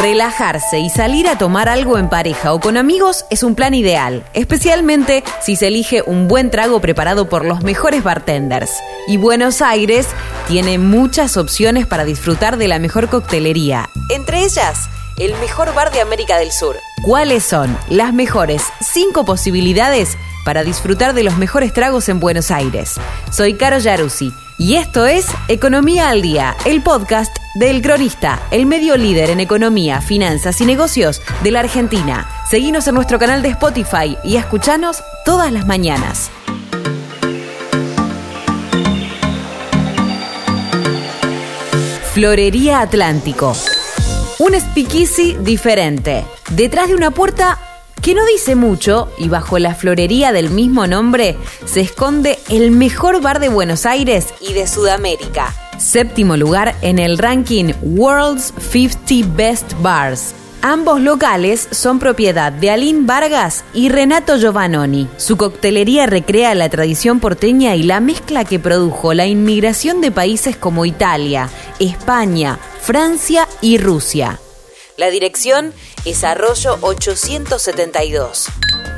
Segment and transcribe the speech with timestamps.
[0.00, 4.24] Relajarse y salir a tomar algo en pareja o con amigos es un plan ideal,
[4.32, 8.70] especialmente si se elige un buen trago preparado por los mejores bartenders.
[9.06, 10.08] Y Buenos Aires
[10.48, 16.00] tiene muchas opciones para disfrutar de la mejor coctelería, entre ellas el mejor bar de
[16.00, 16.76] América del Sur.
[17.02, 23.00] ¿Cuáles son las mejores cinco posibilidades para disfrutar de los mejores tragos en Buenos Aires?
[23.30, 28.96] Soy Caro Yaruzzi y esto es Economía al Día, el podcast del Cronista, el medio
[28.96, 32.28] líder en economía, finanzas y negocios de la Argentina.
[32.48, 36.30] Seguinos en nuestro canal de Spotify y escuchanos todas las mañanas.
[42.12, 43.56] Florería Atlántico.
[44.38, 46.26] Un speakeasy diferente.
[46.50, 47.58] Detrás de una puerta
[48.02, 53.22] que no dice mucho y bajo la florería del mismo nombre se esconde el mejor
[53.22, 55.54] bar de Buenos Aires y de Sudamérica.
[55.78, 60.34] Séptimo lugar en el ranking World's 50 Best Bars.
[60.62, 65.08] Ambos locales son propiedad de Aline Vargas y Renato Giovannoni.
[65.16, 70.56] Su coctelería recrea la tradición porteña y la mezcla que produjo la inmigración de países
[70.56, 71.48] como Italia,
[71.80, 74.38] España, Francia y Rusia.
[74.98, 75.72] La dirección
[76.04, 78.46] es Arroyo 872.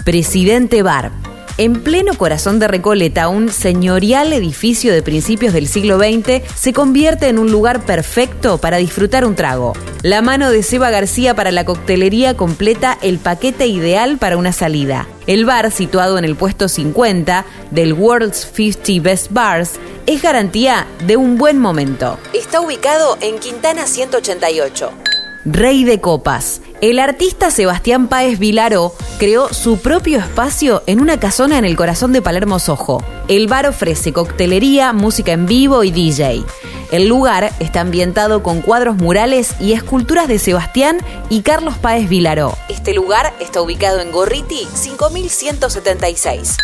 [0.04, 1.12] Presidente Bar.
[1.56, 7.28] En pleno corazón de Recoleta, un señorial edificio de principios del siglo XX se convierte
[7.28, 9.74] en un lugar perfecto para disfrutar un trago.
[10.02, 15.06] La mano de Seba García para la coctelería completa el paquete ideal para una salida.
[15.26, 19.72] El bar, situado en el puesto 50 del World's 50 Best Bars,
[20.06, 22.18] es garantía de un buen momento.
[22.32, 25.03] Está ubicado en Quintana 188.
[25.44, 26.62] Rey de Copas.
[26.80, 32.12] El artista Sebastián Páez Vilaró creó su propio espacio en una casona en el corazón
[32.12, 33.04] de Palermo Sojo.
[33.28, 36.44] El bar ofrece coctelería, música en vivo y DJ.
[36.92, 42.56] El lugar está ambientado con cuadros murales y esculturas de Sebastián y Carlos Páez Vilaró.
[42.68, 46.56] Este lugar está ubicado en Gorriti 5176.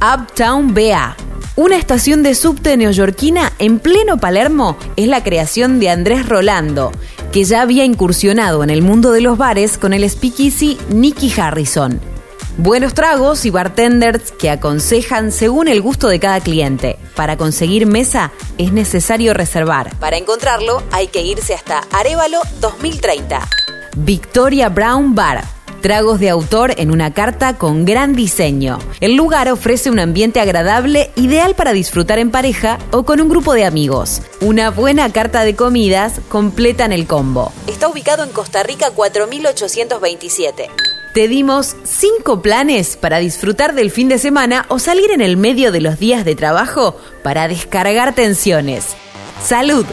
[0.00, 1.16] Uptown BA.
[1.56, 6.92] Una estación de subte neoyorquina en pleno Palermo es la creación de Andrés Rolando,
[7.32, 12.00] que ya había incursionado en el mundo de los bares con el speakeasy Nicky Harrison.
[12.56, 16.98] Buenos tragos y bartenders que aconsejan según el gusto de cada cliente.
[17.14, 19.94] Para conseguir mesa es necesario reservar.
[20.00, 23.48] Para encontrarlo hay que irse hasta Arevalo 2030.
[23.96, 28.80] Victoria Brown Bar Tragos de autor en una carta con gran diseño.
[29.00, 33.54] El lugar ofrece un ambiente agradable, ideal para disfrutar en pareja o con un grupo
[33.54, 34.22] de amigos.
[34.40, 37.52] Una buena carta de comidas completan el combo.
[37.68, 40.68] Está ubicado en Costa Rica 4827.
[41.14, 45.70] Te dimos 5 planes para disfrutar del fin de semana o salir en el medio
[45.70, 48.96] de los días de trabajo para descargar tensiones.
[49.42, 49.86] ¡Salud!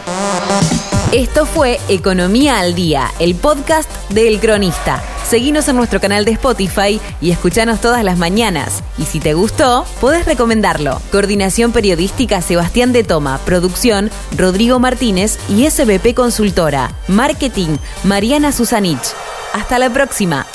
[1.11, 5.01] Esto fue Economía al Día, el podcast del Cronista.
[5.23, 8.83] Seguinos en nuestro canal de Spotify y escuchanos todas las mañanas.
[8.97, 11.01] Y si te gustó, podés recomendarlo.
[11.11, 13.39] Coordinación Periodística Sebastián de Toma.
[13.45, 16.91] Producción Rodrigo Martínez y SBP Consultora.
[17.07, 19.13] Marketing Mariana Susanich.
[19.53, 20.47] Hasta la próxima.